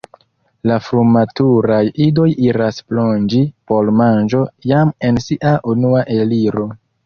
La 0.69 0.77
frumaturaj 0.85 1.81
idoj 2.07 2.25
iras 2.47 2.81
plonĝi 2.93 3.43
por 3.73 3.93
manĝo 4.01 4.43
jam 4.73 4.97
en 5.11 5.23
sia 5.29 5.57
unua 5.77 6.07
eliro. 6.21 6.69